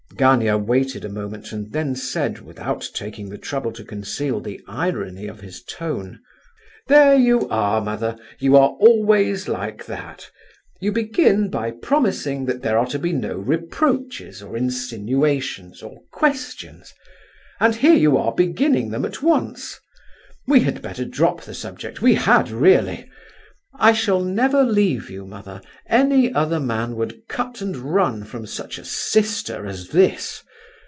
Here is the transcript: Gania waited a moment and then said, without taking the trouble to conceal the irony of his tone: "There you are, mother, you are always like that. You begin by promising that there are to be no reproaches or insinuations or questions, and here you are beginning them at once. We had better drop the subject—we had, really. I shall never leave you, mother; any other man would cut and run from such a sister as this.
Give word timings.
Gania 0.17 0.55
waited 0.55 1.03
a 1.03 1.09
moment 1.09 1.51
and 1.51 1.71
then 1.71 1.95
said, 1.95 2.41
without 2.41 2.87
taking 2.93 3.29
the 3.29 3.39
trouble 3.39 3.71
to 3.71 3.83
conceal 3.83 4.39
the 4.39 4.61
irony 4.67 5.25
of 5.25 5.39
his 5.39 5.63
tone: 5.63 6.19
"There 6.89 7.15
you 7.15 7.49
are, 7.49 7.81
mother, 7.81 8.19
you 8.37 8.55
are 8.55 8.69
always 8.79 9.47
like 9.47 9.87
that. 9.87 10.29
You 10.79 10.91
begin 10.91 11.49
by 11.49 11.71
promising 11.71 12.45
that 12.45 12.61
there 12.61 12.77
are 12.77 12.85
to 12.87 12.99
be 12.99 13.13
no 13.13 13.35
reproaches 13.37 14.43
or 14.43 14.55
insinuations 14.55 15.81
or 15.81 16.01
questions, 16.11 16.93
and 17.59 17.73
here 17.73 17.95
you 17.95 18.15
are 18.15 18.35
beginning 18.35 18.91
them 18.91 19.05
at 19.05 19.23
once. 19.23 19.79
We 20.45 20.59
had 20.59 20.83
better 20.83 21.05
drop 21.05 21.41
the 21.41 21.55
subject—we 21.55 22.15
had, 22.15 22.51
really. 22.51 23.09
I 23.73 23.93
shall 23.93 24.19
never 24.21 24.63
leave 24.63 25.09
you, 25.09 25.25
mother; 25.25 25.61
any 25.87 26.31
other 26.33 26.59
man 26.59 26.97
would 26.97 27.29
cut 27.29 27.61
and 27.61 27.75
run 27.77 28.25
from 28.25 28.45
such 28.45 28.77
a 28.77 28.83
sister 28.83 29.65
as 29.65 29.87
this. 29.89 30.43